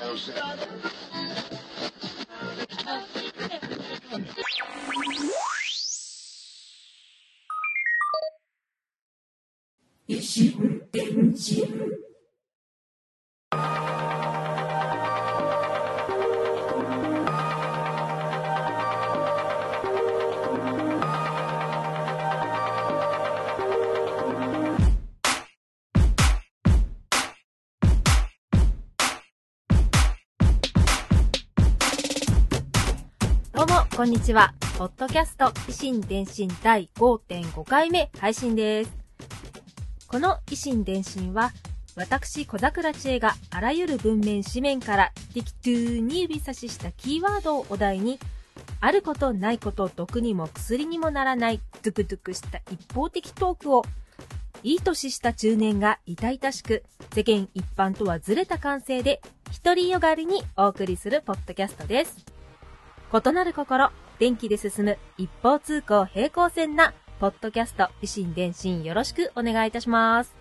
[0.00, 0.22] どうも、こ
[34.10, 34.52] んにちは。
[34.76, 38.90] ポッドキャスト、維新伝心第5.5回目配信です。
[40.08, 41.52] この維新伝心は、
[41.94, 48.18] 私、小桜知恵があらゆる文面紙面から適当に指差ししたキーワードをお題に、
[48.80, 53.84] あることないこと毒にも薬にもならないドゥクドゥクした一方的トークを、
[54.64, 56.82] いい年した中年が痛々しく、
[57.14, 59.22] 世間一般とはずれた感性で、
[59.62, 62.26] 独りよがりにお送りするポッドキャストです。
[63.12, 63.90] 異なる心、
[64.20, 70.36] 電気で進む一方通行平行線な、ポッドキャスト、維新伝心よろしくお願いいたします。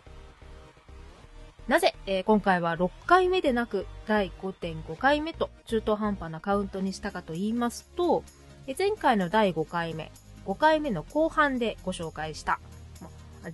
[1.69, 8.25] なぜ、えー今回は6回目でなく第5.5回目と中途半端なカウントにしたかと言いますと、
[8.67, 10.11] え前回の第5回目、
[10.45, 12.59] 5回目の後半でご紹介した、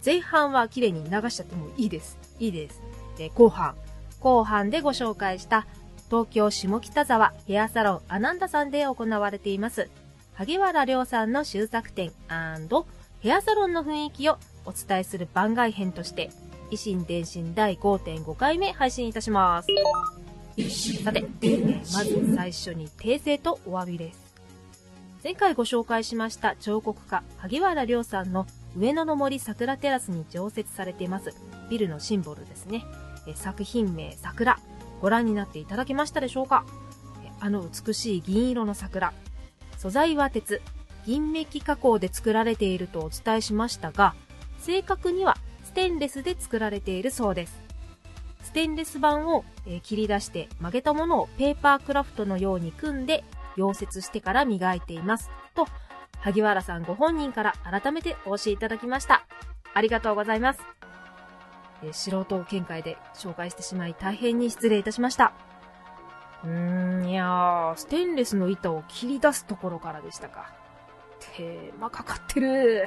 [0.03, 2.17] 前半は綺麗に流しちゃってもいいです。
[2.39, 2.81] いいです。
[3.19, 3.75] で、後半。
[4.21, 5.67] 後半でご紹介した
[6.09, 9.87] 東京下北沢ヘアサロンアナンダさんで行われています
[10.37, 12.11] 萩原亮さんの終作展
[13.21, 16.29] ヘアサロンの雰囲気をお伝えする番外編として
[16.71, 19.67] 維新伝心第5.5回目配信いたします。
[21.03, 21.25] さて
[21.93, 24.25] まず最初に訂正とお詫びです。
[25.23, 28.45] 前回ご紹介しました彫刻家萩原亮さんの
[28.77, 31.33] 上野の森桜テラスに常設されています
[31.69, 32.83] ビルのシンボルですね。
[33.35, 34.59] 作品名桜。
[35.01, 36.65] ご覧になっていただけましたでしょうか？
[37.39, 39.13] あの美しい銀色の桜。
[39.77, 40.61] 素材は鉄。
[41.05, 44.15] 銀メッキ加工で作られているとお伝えしましたが
[44.57, 47.63] 正確にはステンレスで作られているそうです。
[48.41, 49.43] ステンレス板を
[49.83, 53.23] 切り出して曲げたものをペーパークラフトのように組んで
[53.57, 55.29] 溶接してから磨いています。
[55.53, 55.67] と
[56.21, 59.27] 萩原さんご本人から改めてお教えいただきました。
[59.73, 60.59] ありがとうございます。
[61.83, 65.33] え素人見解で紹介してしまい大変に失礼いたしました。
[66.45, 70.53] うーん、いやー、ステンレスの板を切り出すところからでしたか。
[71.35, 72.85] 手間かかってる。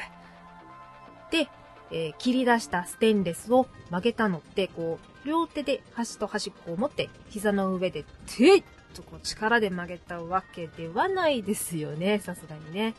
[1.31, 1.49] で、
[1.91, 8.63] えー切り出したステンレスを曲げたのって、こう、両手で端と端っこを持って、膝の上で、てっ
[8.95, 12.95] とこう力で曲げたわけではないですよね、さすがにね。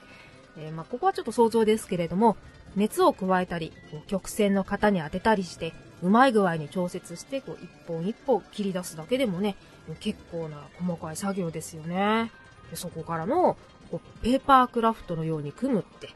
[0.57, 2.35] えーまあ、ここはちょっと想像ですけれども、
[2.75, 9.55] 熱を加えたり、こう曲線の型に当てたりして、うまい具合に調節して、こう一本一本切り出すだけでもね、
[9.99, 12.31] 結構な細かい作業ですよね。
[12.69, 13.57] でそこからの、
[13.91, 16.09] こうペーパークラフトのように組むって、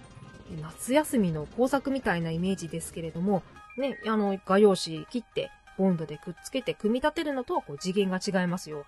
[0.62, 3.44] 夏休みの工作みたいなイメージですけれども、
[3.78, 8.86] ね、あの、画用紙切って、ボンドでくっつけて組み立てるのとはこう次元が違いますよ。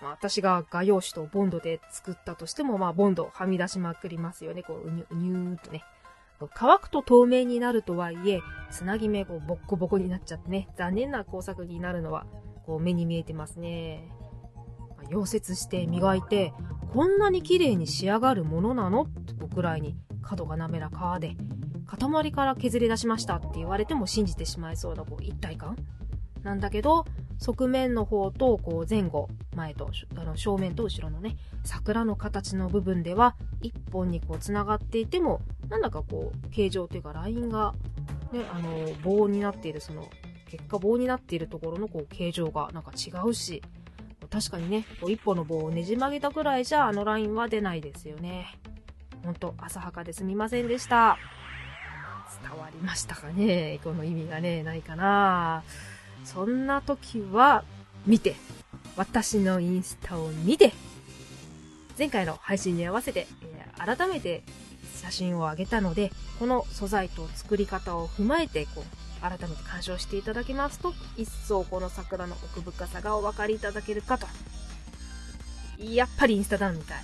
[0.00, 4.62] まあ、私が画用紙とボンドで作ったとしても、まあ、ボンドはみ出しまくりますよね。
[4.62, 5.82] こう、うにゅうにゅーっとね。
[6.54, 8.40] 乾くと透明になるとはいえ、
[8.70, 12.26] つなぎ目こうボッコボコになっちゃってね、残念な工作になるのは、
[12.64, 14.08] こう目に見えてますね。
[15.10, 16.52] 溶接して磨いて、
[16.92, 19.02] こんなに綺麗に仕上がるものなの？
[19.02, 21.36] ってこうくらいに角が滑らかで、
[21.86, 25.76] 塊から削り出しましたって言われても信じてしまいそうなこう一体感？
[26.42, 27.04] なんだけど、
[27.38, 37.74] 側面の方とこう前後、前とあの正面と後ろのね、桜の形の部分では一本にこう繋がっていても、なんだかこう形状というかラインが、
[38.32, 40.08] ね、あの棒になっているその
[40.46, 43.62] 結果棒になっているところのこう形状がなんか違うし、
[44.30, 48.46] 確かにね、こう一本の棒をねじ曲げたぐらいじゃあのラインは出ないですよね。
[49.24, 51.18] ほんと浅はかですみませんでした。
[52.42, 53.80] 伝わりましたかね？
[53.84, 55.64] この意味がね、ないかな
[56.24, 57.64] そんな時は、
[58.06, 58.36] 見て。
[58.96, 60.72] 私のインスタを見て。
[61.98, 64.42] 前回の配信に合わせて、えー改めて
[64.98, 74.26] 写真を上げたので、この素材と作り方を踏まえて、こう、改めて鑑賞していただきますと、一層この桜の奥深さがお分かりいただけるかと。
[75.78, 76.98] やっぱりインスタだみたい。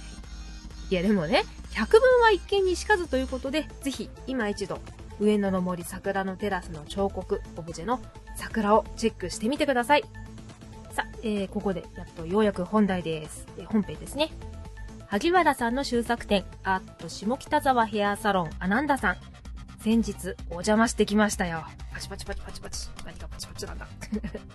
[0.91, 4.81] いやでもね、百聞は一見にしかずということで、ぜひ今一度、
[5.21, 8.01] 上野の森桜のテラスの彫刻、オブジェの
[8.37, 10.05] 桜をチェックしてみてください。
[10.93, 13.47] さあ、えー、ここでやっとようやく本題です。
[13.59, 14.31] えー本編ですね。
[15.15, 19.17] 萩原さんの終作展、アート下北沢ヘアサロンアナンダさん。
[19.79, 21.63] 先日お邪魔してきましたよ。
[21.93, 22.89] パチパチパチパチパチ。
[23.07, 23.87] 何かパチパチなんだ。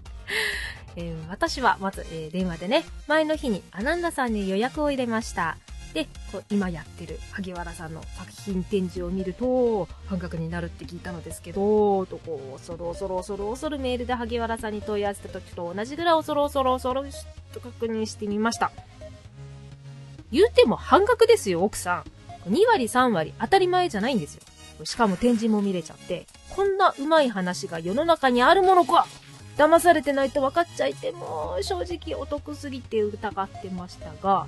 [0.97, 5.55] えー、私はまず、えー、電話でね、前の日にアナンダさんに予約を入れました。
[5.93, 17.09] で、こう今やってる萩原さんの作品展示を見ると、半額になるって聞いたのですけど、とこう、恐る恐る恐る恐るメールで萩原さんに問い合わせた時と同じぐらい恐る恐る恐る
[17.53, 18.73] と確認してみました。
[20.31, 22.03] 言うても半額ですよ、奥さ
[22.45, 22.49] ん。
[22.51, 24.41] 2割3割当たり前じゃないんですよ。
[24.85, 29.07] しかも展示も見れちゃって、こんな上手い話が世の中にあるものか
[29.57, 34.47] 騙されてないと分かっちゃいてもう、正直お得すぎて疑ってましたが、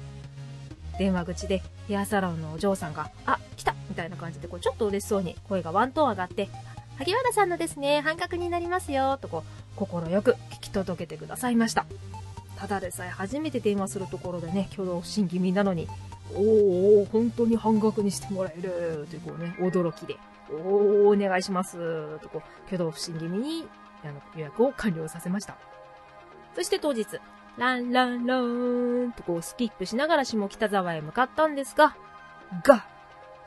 [0.98, 6.50] 電話口でヘアサロンのお嬢さんが、あ、来たみたいな感じで、こう、ちょっと嬉しそうに声がワントーン上がって、
[6.98, 9.44] 萩原さんのですね、半額になりますよ、とこう、
[9.75, 11.86] 心よく聞き届けてくださいました。
[12.62, 15.88] ただでさえ初めて電話するところでね、挙動不審気味なのに、
[16.36, 20.16] おお本当に半額にしてもらえる、というこうね、驚きで、
[20.52, 23.68] おおお願いします、とこう、挙動不審気味に、
[24.04, 25.58] あの、予約を完了させました。
[26.56, 27.08] そして当日、
[27.58, 29.12] ランランラン。
[29.18, 31.96] とこうスキップしながら下北沢へ向かったんですが、
[32.64, 32.86] が、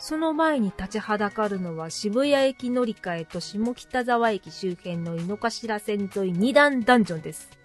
[0.01, 7.64] その前に立ちはだかるのは渋谷駅乗り換えと下北沢駅周辺の井の頭線沿い二段ダンジョンです。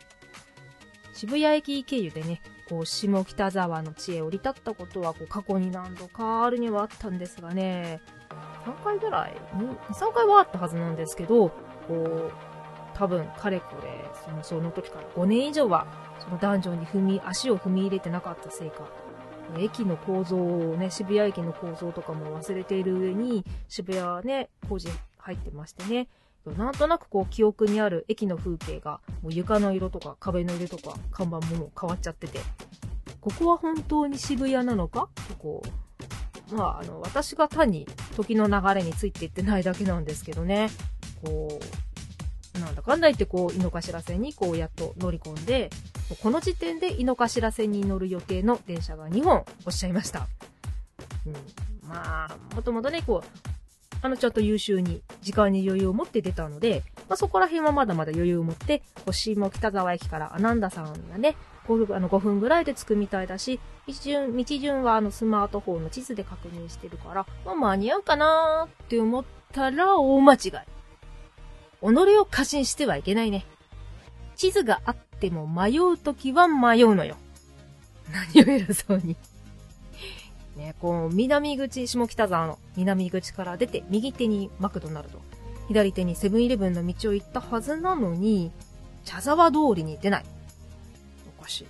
[1.20, 8.00] 渋谷駅経由でね、こう下北沢の地へ降り立ったことはこう過去に何度かあるにはあったんですがね、
[8.66, 11.50] 3回ぐらい ?2、3回はあったはずなんですけど、
[11.90, 12.32] こう、
[12.94, 15.88] 多分、かれこれ、その、その時から5年以上は、
[16.20, 18.88] そのダンジョンに踏み、足を踏み入れてなかったせいか、
[19.58, 24.88] 駅の構造をね、渋谷駅の構造とかも忘れている上に、渋谷はね、工事
[25.18, 26.08] 入ってましてね、
[26.46, 32.40] なんとなくこう記憶にある駅の風景が、もう床の色とか壁の色とか看板ももう変わっちゃってて、
[33.22, 35.10] ここは本当に渋谷なのか？
[35.28, 35.62] とこ。
[36.52, 40.70] う、まあ、あの、私が単に時の流れについていってないだけなんですけどね、
[41.24, 41.60] こ
[42.56, 45.70] う、なんだかんだ言ってこう、井の頭線にこうやっと乗り込んで、
[46.22, 50.28] この時点で井の頭線に乗る予定の電車が2本おっしゃいました。
[51.26, 51.34] うん、
[51.88, 53.49] まあ、もともとね、こう、
[54.02, 61.36] あの、ちょっと優秀に、時間に余裕を持って出たので、まあ、そこら辺はまだまだ余裕を持って、星も北沢駅からアナンダさんがね、
[61.68, 69.24] 5, あの5分ぐらいで着くみたいだし、道順、道順はあのスマートフォンの地図で確認してるから、まあ、間に合うかなーって思っ
[69.54, 70.40] たら大間違い。
[71.82, 73.46] 己を過信してはいけないね。
[74.36, 77.18] 地図があっても迷うときは迷うのよ。
[78.34, 79.16] 何を偉そうに
[80.60, 85.20] ね、こう、南口、下北沢の南口から出て、右手にマクドナルド、
[85.68, 88.52] 左手にセブンイレブンの道を行ったはずなのに、
[89.06, 90.26] 茶沢通りに出ない。
[91.40, 91.68] おかしい。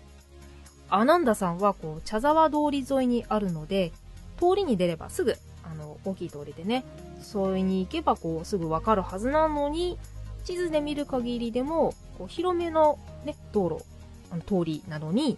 [0.89, 3.91] アナンダさんは、こう、茶沢通り沿いにあるので、
[4.37, 5.35] 通りに出ればすぐ
[5.71, 6.83] あの、大きい通りでね、
[7.21, 9.97] それに行けばこう、すぐわかるはずなのに、
[10.43, 13.85] 地図で見る限りでも、こう、広めのね、道路、
[14.31, 15.37] あの通りなのに、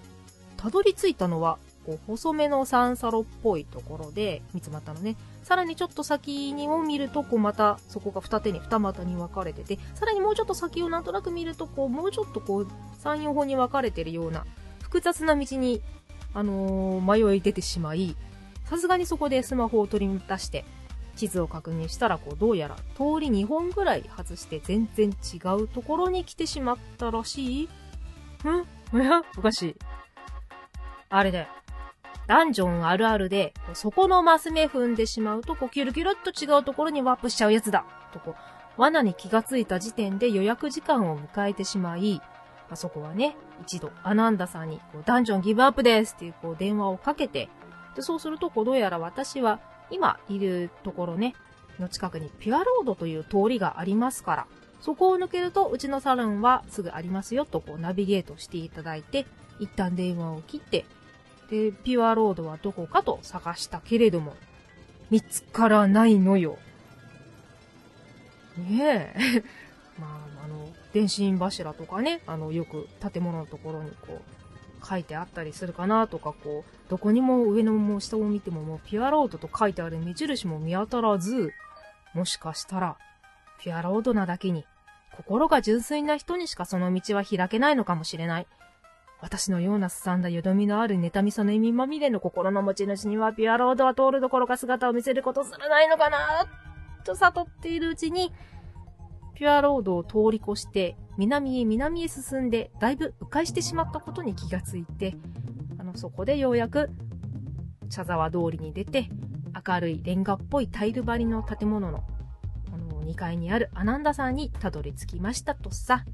[0.57, 12.67] たどり着いたのは、こう、細めの三サロっぽいところで、三つ股のね、さらにちょっと先にも見ると、こう、また、そこが二手に二股に分かれてて、さらにもうちょっと先をなんとなく見ると、こう、もうちょっとこう、
[12.99, 14.45] 三、四本に分かれてるような、
[14.81, 15.81] 複雑な道に、
[16.33, 18.15] あのー、迷い出てしまい、
[18.65, 20.65] さすがにそこでスマホを取り出して、
[21.15, 27.69] 地図を確認したら、こう、どうやら通り2本ぐらい外して全然違うところに来てしまったらしい
[28.47, 28.65] ん？
[28.93, 29.23] おや？
[29.37, 29.75] おかしい。
[31.09, 31.47] あれだよ。
[32.27, 37.85] ダンジョンあるあるで、そこのマス目踏んでしまうと、こう、キュルキュルっと違うところにワープしちゃうやつだ。
[38.13, 42.21] とこう、罠に気がついた時点で予約時間を迎えてしまい、
[42.69, 47.49] あそこはね、一度、アナンダさんに、こう、ダンジョンギブアップですっていう、こう、電話をかけて、
[47.95, 49.59] で、そうすると、こう、どうやら私は、
[49.89, 51.35] 今いるところね、
[51.79, 54.47] の近くにピュアロードという通りがありますから、
[54.79, 59.25] そこを抜けると、うちのサロンはすぐありますよと、こう、ナビゲートしていただいて、
[59.59, 60.85] 一旦電話を切って、
[61.51, 64.35] で、ピュアロードはどこかと探したけれども、
[65.09, 66.57] 見つからないのよ。
[68.57, 69.43] ねえ。
[69.99, 70.07] ま
[70.39, 81.51] あ、あの、電信柱とかね、あの、よく建物のところにこう、書いてあったりするかなとか、こう、どこにも上のも下を見てももうピュアロードと書いてある目印も見当たらず、
[82.13, 82.97] もしかしたら、
[83.59, 84.65] ピュアロードなだけに、
[85.17, 88.47] 心が純粋な人にしかその道は開けないのかもしれない。
[89.21, 96.47] 私のようなすさんだよどみのある妬みその意味まみれの心の持ち主にはピュアロードは通るどころか姿を見せることすらないのかな
[97.01, 98.31] と悟っているうちに、
[99.35, 105.15] ピュアロードを通り越して、南へ南へ進んで、だいぶ迂回してしまったことに気がついて、
[105.77, 106.89] あの、そこでようやく、
[107.89, 109.09] 茶沢通りに出て、
[109.67, 112.03] 明るいレンガっぽいタイル張りの建物の、
[112.73, 116.05] あの、2階にあるアナンダさんにたどり着きましたとさ。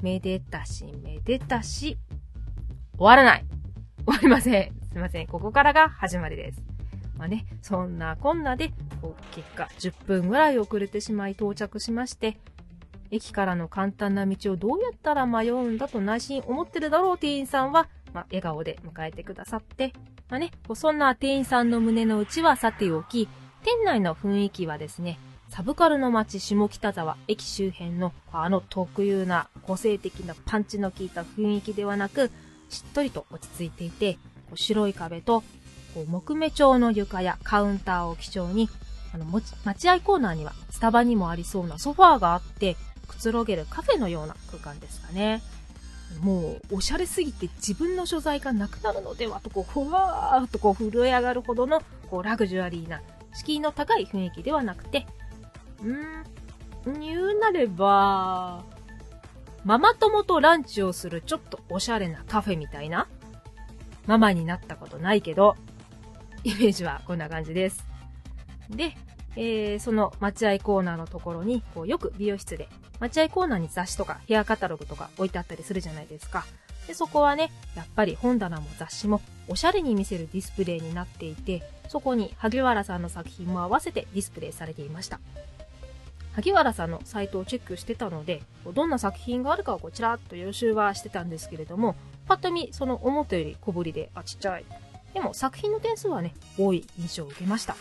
[0.00, 1.96] めでたし、めでたし、
[3.02, 3.44] 終わらない。
[4.06, 4.72] 終わりません。
[4.92, 5.26] すいません。
[5.26, 6.62] ここからが始まりです。
[7.18, 8.72] まあね、そんなこんなで、
[9.32, 12.38] 結果10分ぐらい遅れてしまい到着しまして、
[13.10, 19.92] 駅からの簡単な道をどうやったら迷うんだと内心思ってるだろう店員さんは、まあ、笑顔で迎えてくださって、
[20.30, 23.28] まあね、そんな店員さんの胸の内はさておき、
[23.64, 25.18] 店内の雰囲気はですね、
[25.48, 32.30] サブカルの街下北沢駅周辺のあの特有な個性的なパンチの効いた雰囲気ではなく、
[32.72, 34.14] しっとりと落ち着いていて、
[34.48, 35.44] こう白い壁と
[35.94, 38.68] こう木目調の床やカウンターを基調に、
[39.14, 42.76] あの、待合コーナーにはスタバにもありそうなソファーがあって、
[43.06, 45.42] くつろげるカフェのような空間ですかね。
[46.20, 53.02] もう、おしゃれすぎて自分の所在がなくなるのではと、こう、ふわーっとこう、震え上がるほどの、こう、ラグジュアリーな、
[53.34, 55.06] 敷居の高い雰囲気ではなくて、
[55.82, 58.64] うー、言うなれば、
[59.64, 63.06] ママ友とランチをするちょっとおしゃれなカフェみたいな？
[64.06, 65.56] ママになったことないけど、
[66.42, 67.84] イメージはこんな感じです。
[68.70, 68.96] で、
[69.36, 76.44] えー、その待合コーナーのところに、こうよく美容室で、待合コーナーに雑誌とかヘアカタログとか置いてあったりするじゃないですか。
[76.88, 85.20] で、そこはね、やっぱり本棚も雑誌もおしゃれに見せるディスプレイになっていて、そこに萩原さんの作品も合わせてディスプレイされていました。
[86.34, 88.42] 萩原さんのサイトをチェックしてたので、
[88.74, 91.94] どんな作品があるかをこちらっと予習はしてたんですけれども、
[92.26, 94.64] パッと見、その思ったより小ぶりで、あ、ちっちゃい。
[95.12, 97.76] でも作品の点数はね、多い印象を受けました。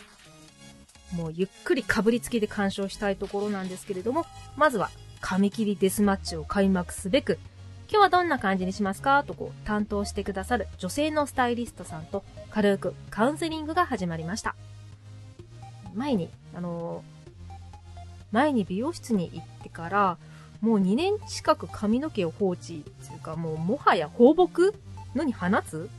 [1.14, 4.26] もうゆっくりかぶりつきで鑑賞したいところなんですけれども、
[4.58, 4.90] まずは
[5.22, 7.40] 紙切りデスマッチを開幕すべく、
[7.90, 14.56] 今日はどんな感じにしますかとこう担当してくださる女性のスタイリストさんと軽くカウンセリングが始まりました。
[15.94, 17.21] 前に、あのー、
[18.32, 20.18] 前に美容室に行ってから、
[20.62, 24.72] もう2年近く髪の毛を放置っていうかもうもはや放牧
[25.16, 25.90] のに放つ？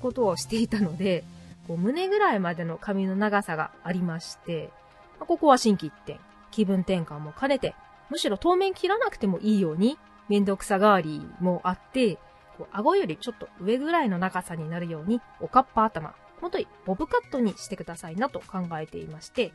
[0.00, 1.24] ことをしていたので、
[1.68, 4.70] こう胸ぐらいまでの髪の長さがありまして、
[5.18, 6.18] まあ、ここは心機一転、
[6.50, 7.74] 気分転換も兼ねて、
[8.08, 12.16] むしろ当面切らなくてもいいように、めんどくさがわりもあって、
[12.56, 19.52] こう顎よりちょっと上ぐらいの長さになるように、おかっぱ頭、もといボブカットにしてくださいなと考えていまして、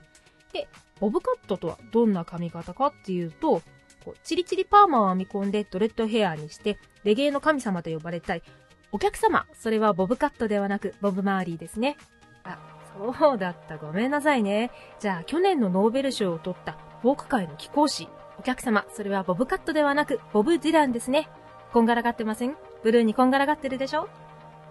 [0.56, 0.70] で、
[1.02, 3.62] ボブカットとはどんな髪型かっていうと、
[4.06, 8.44] こうチリチリパーマを編み込んでドレッドヘアにして、レゲエの神様と呼ばれたい
[8.92, 11.98] お客様、それはボブカットではなく、ボブマーリーですね。
[12.46, 12.58] あ、
[13.20, 13.78] そうだった。
[13.78, 14.72] ごめんなさいね。
[15.00, 18.08] じゃあ、去年のノーベル賞を取ったフォーク界の貴公子。
[18.40, 21.28] お客様、それはボブカットではなく、ボブ・ディランですね。
[21.74, 22.56] こんがらがってません？
[22.84, 24.08] ブルーにこんがらがってるでしょ？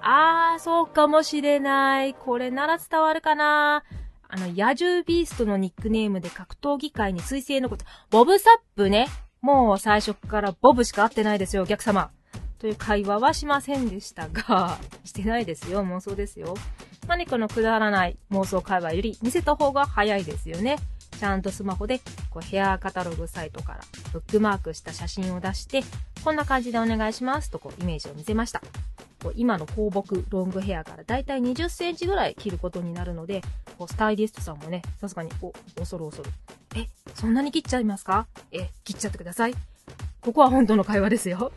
[0.00, 2.14] あー、そうかもしれない。
[2.14, 3.84] これなら伝わるかな
[4.28, 9.08] あの、野獣ビーストのニックネームで格闘技界に彗星のこと、ボブサップね。
[9.40, 12.10] もう最初からボブしか会ってないですよ、お客様。
[12.58, 15.84] という会話はしませんでしたが、 してないですよ。
[15.84, 16.54] 妄想ですよ。
[17.06, 20.78] まね、このくだらない妄想会話より見せた方が早いですよね。
[21.14, 23.80] ちゃんとスマホでこうヘアカタログサイトから
[24.12, 25.82] ブックマークした写真を出して、
[26.24, 28.60] こんな感じでお願いしますとこうイメージを見せました。
[29.22, 33.42] こう今の放牧ロングヘアからだいたい20センチぐらい切ることになるので、
[33.78, 36.30] こうスタイリストさんもね、さすがに、お、恐る恐る。
[36.76, 38.26] え、そんなに切っちゃいますか？
[38.52, 39.54] え、切っちゃってください。
[40.20, 41.52] ここは本当の会話ですよ。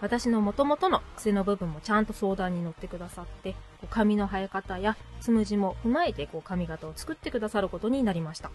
[0.00, 8.50] 私の元々の癖の部分もちゃんと相談に乗ってくださって、こう髪の生え方やつむじも踏まえてこう髪型を作ってくださることになりました。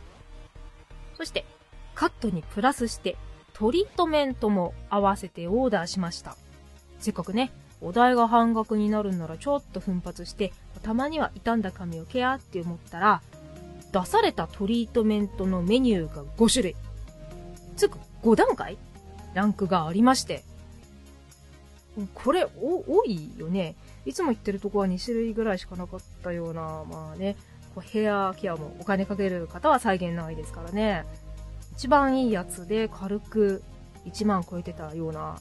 [1.17, 1.45] そして、
[1.95, 3.17] カットにプラスして、
[3.53, 6.37] トリートメントも合わせてオーダーしました。
[6.99, 13.21] せっかくね、お題が半額になるんならちょっと奮発して、たまには傷んだ髪をケアって思ったら、
[13.91, 16.75] 出されたトリートメントのメニューが5種類。
[17.75, 18.77] つく5段階？
[19.33, 20.43] ランクがありまして、
[22.13, 23.75] これ、お多いよね。
[24.05, 27.35] いつも行ってるとこは2種類ぐらいしかなかったような、まあね、
[27.77, 31.05] こうヘアケアもお金かける方は再現ないですからね。
[31.73, 33.61] 一番いいやつで軽く
[34.07, 35.39] 1万超えてたような、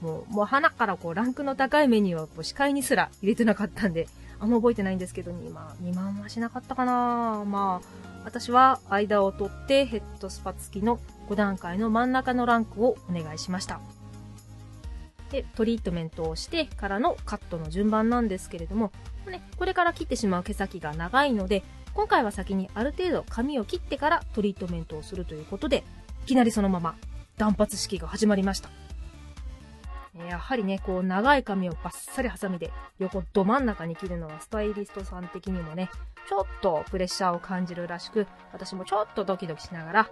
[0.00, 4.08] もう、もう鼻からこうランクの高いメニューは視界にすら入れてなかったんで、
[4.40, 7.88] あんま覚えてないんですけど、2万、2万はしなかったかなまあ、
[8.24, 13.78] 私は間を取ってヘッドスパ付きの5段階の真ん中のランクをお願いしました。
[15.30, 18.90] で、トリートメントをしてからのカットの順番なんですけれども、
[19.28, 21.62] ね、これから切ってしまう毛先が長いので、
[21.94, 25.84] 今回は先にある程度髪を切ってからトリートメントをするということで、
[26.24, 26.94] いきなりそのまま
[27.36, 28.70] 断髪式が始まりました。
[30.28, 35.90] やはりね、こう長い髪をバッサリハサミで横ど真ん中に切るのはスタイリストさん的にもね、
[36.28, 40.10] ちょっとプレッシャーを感じるらしく、私もちょっとドキドキしながら、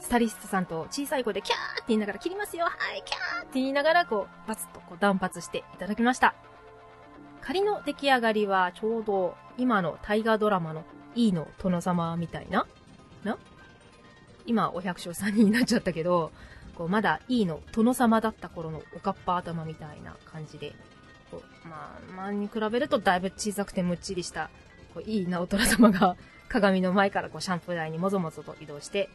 [0.00, 6.51] スタイリストさんと小さい声でキャーって言いながら切りますよはいキャーって言いながらこう、バツッとこう断髪していただきました。
[7.44, 10.84] 仮の出来上がりはちょうど今の大河ドラマの
[11.14, 12.66] E の殿様みたいな？
[13.24, 13.36] な？
[14.46, 16.32] 今お百姓さんになっちゃったけど、
[16.74, 20.72] こうまだ E の殿様だった頃のおかっぱ頭みたいな感じで、
[21.30, 24.50] こうまあ、前に比べるとだいぶ小さくてむっちりした、
[24.94, 26.16] こういい直虎様が
[26.48, 29.08] 鏡の前からこうシャンプー台にもぞもぞと移動して、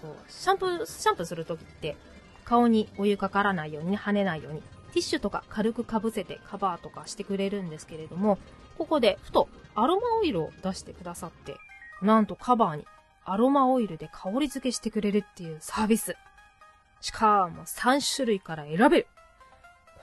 [0.00, 1.96] こう、シャンプー、シャンプーするときって、
[2.44, 4.62] 顔にお湯かからないように、跳ねないように、
[4.94, 8.38] ティッシュとか軽くかぶせてカバーとかしてくれるんですけれども、
[8.78, 11.56] ここでふとアロマオイルを出してくださって、
[12.00, 12.86] なんとカバーに
[13.24, 16.14] アロマオイルで香り付けしてくれるっていうサービス。
[17.00, 19.06] しかも3種類から選べる。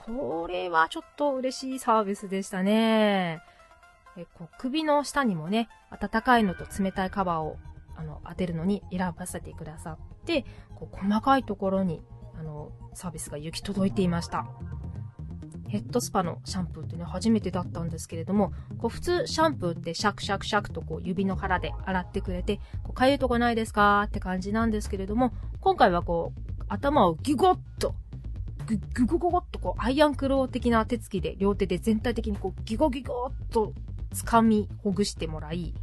[0.05, 3.41] これはちょっと嬉しいサービスでしたね。
[4.17, 5.69] えこう首の下にもね、
[6.01, 7.55] 暖かいのと冷たいカバーを
[7.95, 10.43] あの当てるのに選ばせてくださって、
[10.75, 12.01] こう細かいところに
[12.37, 14.45] あのサービスが行き届いていました。
[15.71, 27.95] ヘッドスパのシャンプーってね、初めてだったんですけれども、こう普通シャンプーってシャクシャクシャクとこう指の腹で洗ってくれて、こうかゆいとこないですかって感じなんですけれども、今回はこう頭をギュゴッと、
[28.65, 33.71] ググゴゴゴッとこうアイアンクロー的な手つきで両手で全体的にこうギゴギゴッと
[34.13, 35.73] 掴みほぐしてもらい、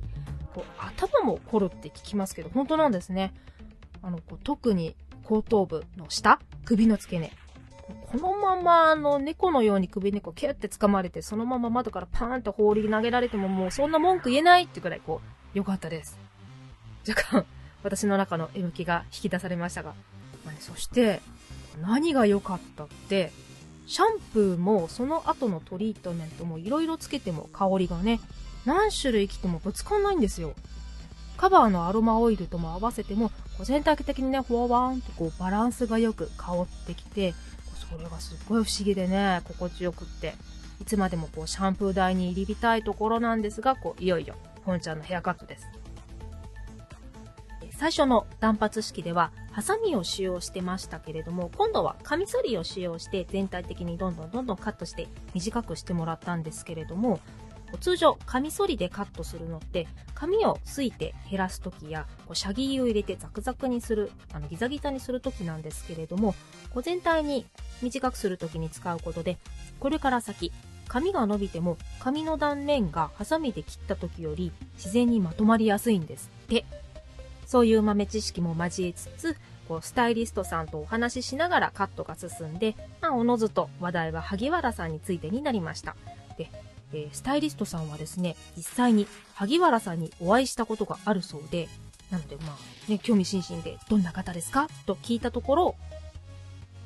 [0.54, 3.32] こう頭も凝るって聞きますけど、本当なんですね。
[4.02, 7.32] あの、こう特に後頭部の下、首の付け根。
[8.10, 15.20] このまま、あの、猫のように首にこ、キュッて掴まれて、そのまま窓からパーンと放り投げられても、もうそんな文句言えないってくらい、こ
[15.54, 16.18] う、良かったです。
[17.06, 17.46] 若干、
[17.82, 19.94] 私の中の M 気が引き出されましたが。
[20.44, 21.20] まあね、そして、
[21.82, 23.30] 何が良かったって、
[23.86, 28.20] シャンプーもその後のトリートメントも色々つけても香りがね、
[28.66, 30.54] 何種類着てもぶつかんないんですよ。
[31.38, 37.34] カバーのアロマオイルとも合わせても、こう全体的にね、フォワーンとこうバランスがよく香ってきて、
[37.78, 40.34] それがすっごい不思議でね、心地よくって。
[40.80, 45.66] いつまでもこうシャンプー台に入りたいところなんですが、こういよいよ本ちゃんのヘアカットです。
[47.78, 57.20] 最初の断髪式では、ハサミを使用してましたけれども、今度はカミソリを使用して全体的にどんどんどんどんカットして短くしてもらったんですけれども、
[57.76, 66.34] 通常、カミソリでカットするのって、髪をすいて減らすときや、こうシャギーを入れてザクザクにする、あのギザギザにするときなんですけれども、
[66.72, 67.46] こう全体に
[67.82, 69.38] 短くするときに使うことで、
[69.80, 70.52] これから先、
[70.88, 76.64] 髪が伸びても髪の断面がハサミで切った時より自然にまとまりやすいんですって。
[77.48, 79.36] そういう豆知識も交えつつ、
[79.68, 85.96] こうスタイリストさんとお話ししながらカットが進んで、まあ、おのずと話題は萩原さんについてになりました。
[86.36, 86.50] で、
[86.92, 91.68] えー、スタイリストさんはですね、実際に萩原さんにお会いしたことがあるそうで、
[92.10, 94.68] なのでまあ、ね、興味津々で、どんな方ですか？
[94.86, 95.74] と聞いたところ、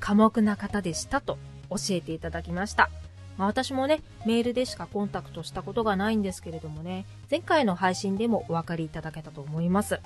[0.00, 1.38] 寡黙な方でしたと
[1.70, 2.90] 教えていただきました。
[3.38, 10.00] まあ、私もね、メールでしかコンタクトしたことがないんですけれどもね、前回の配信でもお分かりいただけたと思います。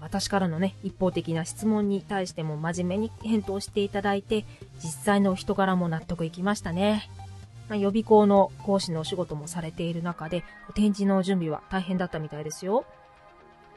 [0.00, 4.44] 私からのね、一方的な質問に対しても真面目に返答していただいて、
[4.82, 7.08] 実際の人柄も納得いきましたね。
[7.68, 12.84] ま、予備校の講師のお仕事もされている中で、展示の準備は大変だったみたいですよ。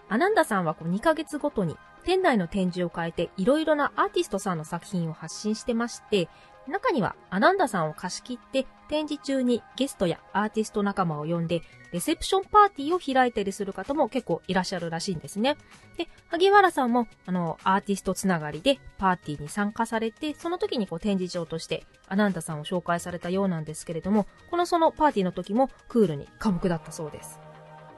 [0.10, 6.28] アナンダさんはこう2ヶ月ごとに店内の展示を変えていろいろなアーティストさんの作品を発信してまして、
[6.69, 15.58] 中にはアナンダさんを貸し切って展示中にゲストやアーティスト仲間を呼んでレセプションパーティーを開いたりする方も結構いらっしゃるらしいんですね。
[15.97, 27.39] で、萩原さんもあのアーティストつながりでパーティーに参加されて、その時にこう展示場としてアナンダさんを紹介されたようなんですけれども、このそのパーティーの時もクールに寡黙だったそうです。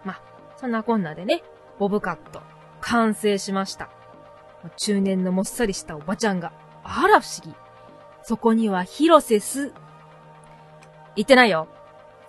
[0.05, 0.21] まあ、
[0.57, 1.43] そんなこんなでね、
[1.77, 2.41] ボブカット
[2.79, 3.89] 完成しました。
[4.77, 6.53] 中年のもっさりしたおばちゃんが、
[6.83, 7.55] あら不思議。
[8.23, 9.71] そこには広瀬す。
[11.15, 11.67] 言ってないよ。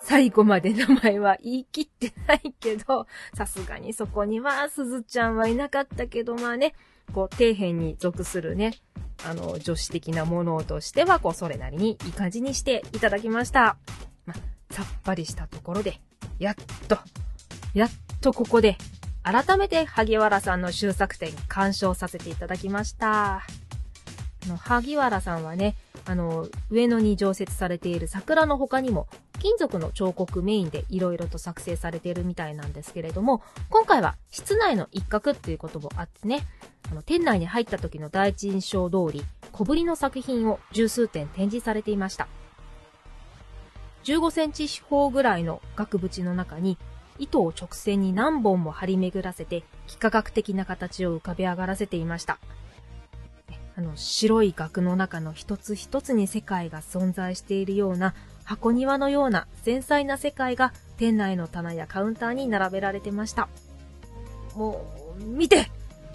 [0.01, 6.75] 最後まで名前は言い切ってないけど、さすがにそこにはすずちゃんはいなかったけど、まあね、
[7.15, 8.75] こう、底辺に属するね、
[9.25, 13.77] あの、女子的なものとしては、こう、それなりにいい感じにしていただきました。
[14.27, 16.01] まあ、さっぱりしたところで、
[16.41, 16.55] やっ
[16.89, 16.99] と、
[17.75, 18.77] やっとここで、
[19.23, 23.47] 改めて萩原さんの終作展鑑賞させていただきました。
[24.45, 29.07] あの、萩原さんはね、あの、上野に常設されている桜の他にも、
[29.39, 36.41] 金属の彫刻メインで色々と作成されているみたいなんですけれども、今回は室内の一角っていうこともあってね、
[36.91, 42.29] あの、店内に入った時の第一印象通り、小ぶりの作品を十数点展示されていました。
[44.05, 46.79] 15センチ四方ぐらいの額縁の中に、
[47.19, 52.39] 糸を直線に何本も張り巡らせて、幾何学的な形を浮かび上がらせていました。
[53.83, 58.15] の、白い額の中の一つ一つに世界が存在しているような、
[58.45, 63.49] 箱庭のような繊細な世界が店内の棚やカウンターに並べられてました。
[64.55, 65.71] もう、見て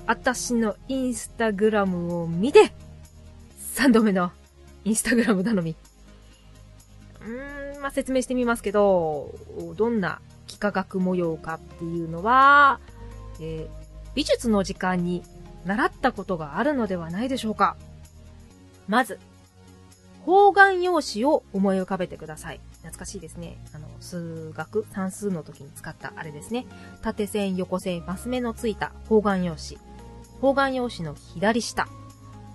[0.07, 2.71] 私のインスタグラムを見て
[3.75, 4.31] !3 度目の
[4.85, 5.75] インスタグラム頼み。
[7.21, 9.35] うーん、まあ、説明してみますけど、
[9.75, 12.79] どんな幾何学模様かっていうのは、
[13.41, 15.23] えー、美術の時間に
[15.67, 17.75] 習ったことがあるのではないでしょうか。
[18.87, 19.19] まず、
[20.25, 22.59] 方眼用紙を思い浮かべてください。
[22.77, 23.57] 懐かしいですね。
[23.73, 26.65] あの、数学、算数の時に使ったあれですね。
[27.01, 29.77] 縦線、横線、マス目のついた方眼用紙。
[30.41, 31.87] 方眼用紙の左下。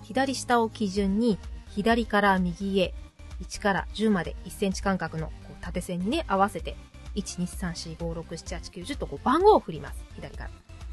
[0.03, 1.37] 左下を基準に、
[1.69, 2.93] 左から右へ、
[3.41, 6.75] 1から10まで1センチ間隔の縦線にね、合わせて、
[7.15, 10.03] 1、2、3、4、5、6、7、8、9、10とこう番号を振ります。
[10.15, 10.49] 左から。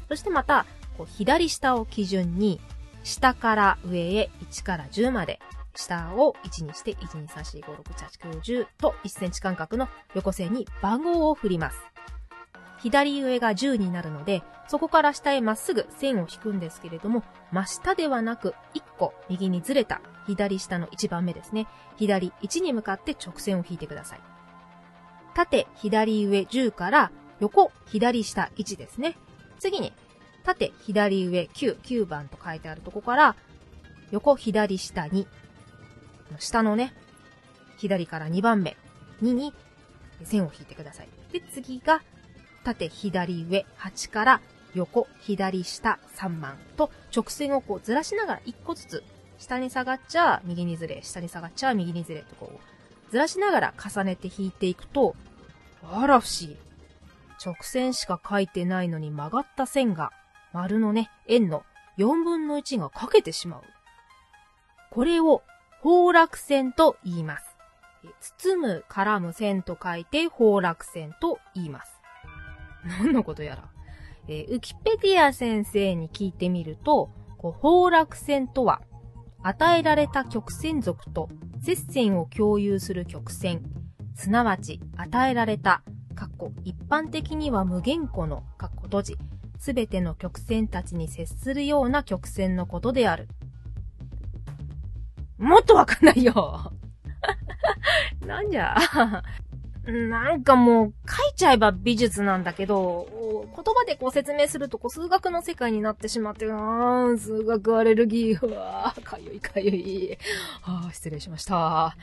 [0.07, 0.65] そしてまた、
[1.01, 2.59] こう左下を基準に、
[3.03, 5.39] 下から上へ1から10まで、
[5.73, 11.79] 下を1にして、1、2、3、4、5、6、7、8、9、10と1センチ間隔の横線に番号を振ります。
[12.83, 21.67] 左上が10になるので、そこから下へまっすぐ線を引くんですけれども、真下ではなく1個右にずれた左下の1番目ですね。
[21.97, 24.19] 左1に向かって直線を引いてください。
[25.33, 29.17] 縦左上10から横左下1ですね。
[29.61, 29.93] 次に、
[30.43, 33.35] 縦左上9、9番と書いてあるとこから、
[34.11, 35.25] 横左下2。
[36.39, 36.93] 下のね、
[37.77, 38.77] 左から2番目、
[39.21, 39.53] 2に
[40.23, 41.09] 線を引いてください。
[41.31, 42.01] で、次が
[42.63, 44.41] 縦左上8から
[44.75, 49.03] 横左下3番と直線をこうずらしながら1個ずつ
[49.37, 55.15] 下に下がっちゃ右にずれ、下に下がっちゃ右にずれとこうずらしながら重ねて引いていくと、
[55.83, 56.57] あら不思議。
[57.43, 60.11] 直線しか書いてないのに曲がった線が
[60.53, 61.63] 丸のね、円の
[61.97, 63.63] 4分の1が書けてしまう。
[64.91, 65.43] これを
[65.81, 67.55] 崩落線と言います。
[68.39, 72.01] 包む、絡む線と書いて崩落線と言います。
[72.83, 73.69] 何のことやら。
[74.27, 78.81] えー、ウキペディア先生に聞いてみると、こう崩落線とは、
[79.43, 81.29] 与えられた曲線属と
[81.63, 83.63] 接線を共有する曲線、
[84.13, 85.83] すなわち与えられた、
[86.15, 89.17] かっこ一般的には無限個の、かっこ閉じ、
[89.61, 93.27] すべての曲線たちに接するような曲線のことである。
[95.37, 96.73] もっとわかんないよ
[98.25, 98.75] なんじゃ
[99.85, 103.07] なんかもう、書いちゃえば美術なんだけど、
[103.55, 110.17] 言葉でこう説明するとこう数学の世界になってしまって、あー数学アレルギー、うわーかゆいかゆい。
[110.63, 111.95] あ失礼しました。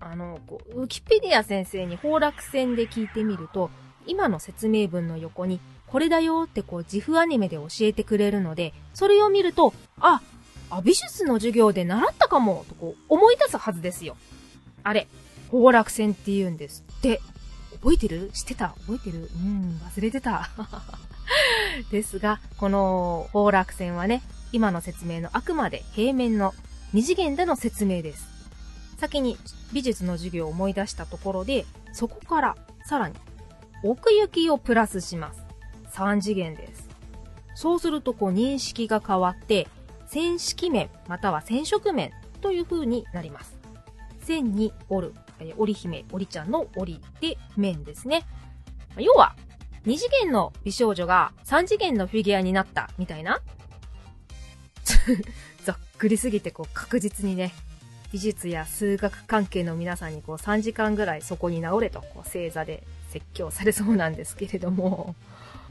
[0.00, 3.70] あの、こう、ウキペディア先生に崩落線で聞いてみると、
[4.06, 10.20] 今の説明文の横に、これだよってこう、自負アニメで教えてくれるので、それを見ると、あ、
[10.70, 14.16] あ、美術の授業で習ったかも、とこう、思い出すはずですよ。
[14.82, 15.06] あれ、
[15.50, 17.20] 崩落線って言うんですって。
[17.82, 18.30] 覚えてる？
[18.32, 18.70] 知ってた？
[18.86, 19.30] 覚えてる？
[19.34, 20.48] うん、忘れてた。
[21.92, 26.54] ですが、この崩落線はね、今の説明のあくまで平面の
[26.92, 28.26] 二次元での説明です。
[28.98, 29.36] 先に
[29.72, 33.14] 美術の授業を思い出したところで、そこからさらに
[33.84, 35.45] 奥行きをプラスします。
[35.96, 36.88] 三次元です。
[37.54, 39.66] そうするとこう認識が変わって、
[40.06, 43.56] 線式面または線色面という風になります。
[44.20, 48.26] 線に折るえ織姫、織ちゃんの織で面ですね。
[48.98, 49.34] 要は、
[49.84, 53.40] 二次元の美少女が三次元のフィギュアになったみたいな
[55.64, 57.54] ざっくりすぎてこう確実にね、
[58.12, 65.14] 美術や数学関係の皆さんにこう3時間ぐらいそこに直れとこう正座で説教されそうなんですけれども、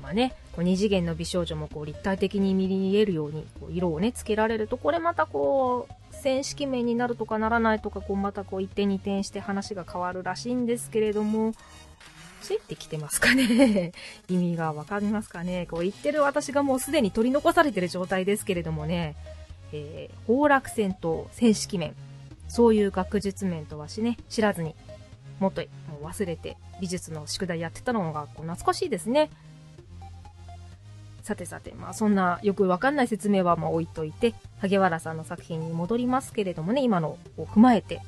[0.06, 11.54] まあね、こう二次元の美少女もこう立体的に見えるようにこう色をね、つけられると、これまたこう、正式名になるとかならないとか、こうまたこう一点二点して話が変わるらしいんですけれども、
[12.44, 13.94] ついてきてますかね？
[14.30, 15.65] 意味がわかりますかね？
[15.72, 19.15] こう言ってる私がもうすでに取り残されてる状態ですけれどもね、
[19.72, 21.96] えー、崩落線と正式面、
[22.48, 24.76] そういう学術面とはしね、知らずに、
[25.39, 29.32] もっともう忘れて美術の宿題やってたのがこう懐かしいですね。
[31.25, 37.99] さてさて、まあそんなよくわかんない説明はまあ置いといて、萩原さんの作品に戻りますけれどもね、今のを踏まえて、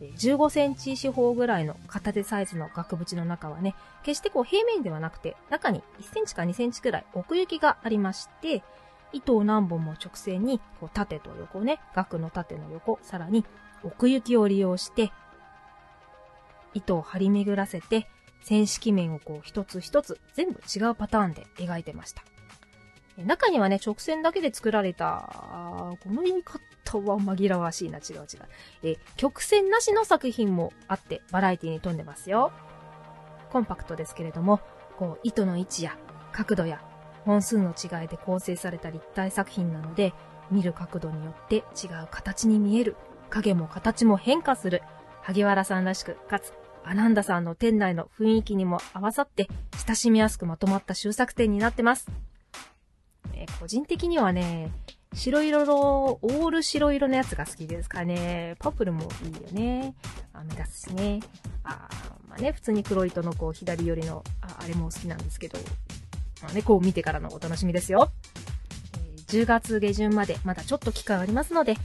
[0.00, 8.62] 15センチ四方ぐらいの片手サイズの額縁の中はね、決してこう平面ではなくて、中に1センチか2センチくらい奥行きがありまして、
[9.12, 13.44] 糸を何本も直線に、こう縦と横ね、額の縦の横、さらに
[13.84, 15.12] 奥行きを利用して、
[16.72, 18.08] 糸を張り巡らせて、
[18.40, 22.22] 線式面をこう一つ一つ全部違うパターンで描いてました。
[23.24, 25.30] 中にはね、直線だけで作られた、
[26.02, 28.26] この言い方は紛らわしいな、違う違う。
[28.82, 32.52] え曲線なしの作品もあって、バラエティに富んでますよ。
[33.50, 34.60] コンパクトですけれども、
[34.98, 35.96] こう、糸の位置や
[36.32, 36.82] 角度や
[37.24, 40.12] 本数の違いで構成された立体作品なので、
[40.50, 42.96] 見る角度によって違う形に見える、
[43.30, 44.82] 影も形も変化する、
[45.22, 46.52] 萩原さんらしく、かつ、
[46.84, 49.48] アナンダさんの店内の雰囲気にも合わさって、
[49.86, 52.06] 親しみやすくまとまった終作展になってます。
[53.36, 54.72] え個人的にはね、
[55.14, 58.56] 白色の、オール白色のやつが好きですかね。
[58.58, 59.94] パープルもいいよね。
[60.32, 61.20] あ目立つしね。
[61.64, 61.88] あ
[62.28, 65.58] まあね、普通に黒糸のこう左寄りの、ああれも好きなんですけど、
[66.42, 68.10] まあね、こう見てからのお楽しみですよ。
[69.28, 71.76] 10月下旬までまだちょっと期間ありますので、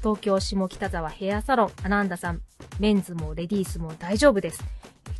[0.00, 2.40] 東京下北沢ヘアサロンアナンダさん、
[2.78, 4.62] メンズもレディースも大丈夫です。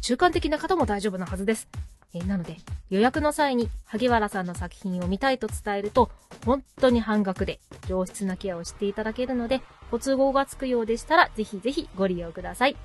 [0.01, 1.68] 中間的な方も大丈夫なはずです。
[2.14, 2.57] えー、なので、
[2.90, 6.11] 予約の際に萩原さんの作品を見たいと伝えると、
[6.44, 12.77] 本当に半額で上質なケアをしていただけるので、ご都合がつくようでしたら、ぜひぜひご利用ください。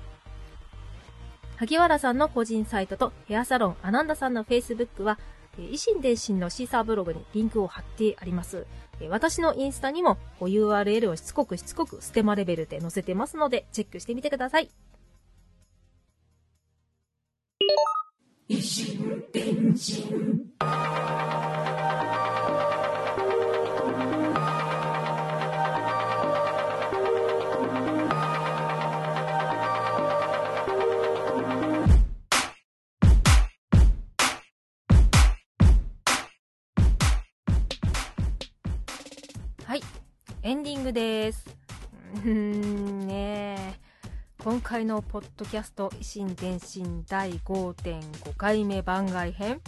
[1.56, 5.18] 萩原さんの個人サイトとヘアサロンアナンダさんの Facebook は、
[5.58, 8.66] 維新伝心のシーサーブログにリンクを貼ってあります。
[9.08, 14.70] 私のインスタにも URL をしつこくしつこくステマレベルで載せてますので、チェックしてみてください。
[18.50, 20.44] 維新伝心
[40.42, 41.44] エンディングです。
[42.26, 43.78] うんね
[44.42, 49.60] 今回のポッドキャスト維新伝心第5.5回目番外編。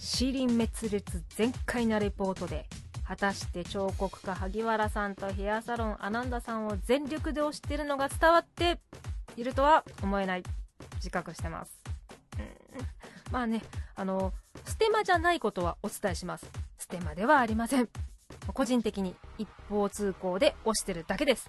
[0.00, 2.66] シリン滅裂全開なレポートで
[3.06, 8.80] 果たして彫刻家萩原さんとヘアサロンアナンダさんを全力で推しているのが伝わって
[9.36, 10.42] いるとは思えない。
[10.96, 11.80] 自覚してます、
[12.38, 13.62] うん、まあね
[13.94, 14.32] あの
[14.64, 16.50] ステマじゃないことはお伝えします。
[16.78, 17.88] ステマではありません。
[18.52, 21.48] 個人的に一方通行で押してるだけです。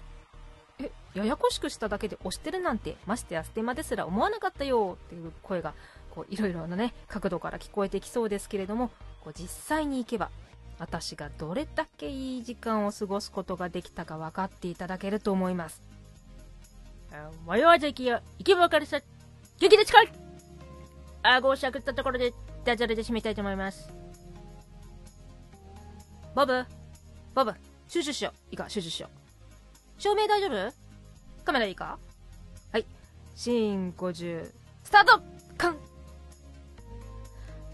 [0.80, 5.74] え、ややこしくしただけで押してるなんて、ましてやステマですら思わなかったよっていう声が、
[6.10, 8.90] こう、いろいろなね、角度から聞こえてきそうですけれども、
[9.22, 10.30] こう実際に行けば、
[10.78, 15.82] 私がどれだけいい時間を過ごすことができたか分かっていただけると思います。
[17.48, 19.00] 迷わず行きや、行けば分かるさ、
[19.58, 20.12] 激で近い
[21.22, 22.34] 顎をしゃくったところで、
[22.64, 23.90] ダジャレで締めたいと思います。
[26.34, 26.64] ボブ
[27.34, 27.54] ボブ、
[27.88, 28.50] シュシュしよう。
[28.50, 29.25] いいか、シュシュしよう。
[29.98, 30.72] 照明大丈夫？
[31.44, 31.98] カメラいいか？
[32.72, 32.86] はい。
[33.34, 34.50] シーン50、
[34.84, 35.22] スタート！
[35.56, 35.76] カン！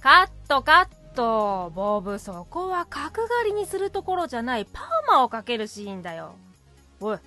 [0.00, 1.70] カットカット。
[1.74, 6.34] ボブ、そこは角刈りにするところじゃない、パーマをかけるシーンだよ。
[7.00, 7.18] おい、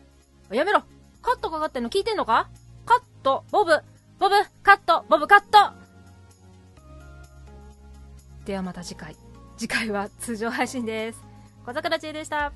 [0.49, 0.81] やめろ。
[1.21, 2.49] カットかかってんの聞いてんのか？
[2.86, 3.79] カット、ボブ、
[4.19, 5.75] ボブ、カット、ボブ、カット。
[8.45, 9.15] ではまた次回。
[9.58, 11.23] 次回は通常配信です。
[11.65, 12.51] 小桜知恵でした。